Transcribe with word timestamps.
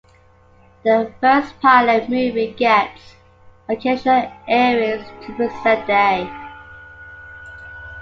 The 0.83 1.13
first 1.21 1.59
pilot 1.61 2.09
movie 2.09 2.53
gets 2.57 3.13
occasional 3.69 4.31
airings 4.47 5.05
to 5.27 5.35
present 5.35 5.85
day. 5.85 6.27